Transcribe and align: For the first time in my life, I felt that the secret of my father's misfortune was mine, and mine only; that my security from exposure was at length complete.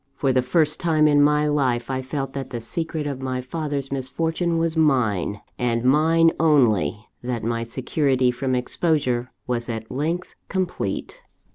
For 0.15 0.33
the 0.33 0.41
first 0.41 0.79
time 0.79 1.07
in 1.07 1.21
my 1.21 1.47
life, 1.47 1.91
I 1.91 2.01
felt 2.01 2.33
that 2.33 2.49
the 2.49 2.59
secret 2.59 3.05
of 3.05 3.21
my 3.21 3.39
father's 3.39 3.91
misfortune 3.91 4.57
was 4.57 4.75
mine, 4.75 5.41
and 5.59 5.83
mine 5.83 6.31
only; 6.39 7.05
that 7.21 7.43
my 7.43 7.61
security 7.61 8.31
from 8.31 8.55
exposure 8.55 9.31
was 9.45 9.69
at 9.69 9.91
length 9.91 10.33
complete. 10.49 11.21